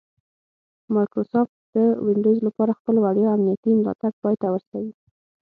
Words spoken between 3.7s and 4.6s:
ملاتړ پای ته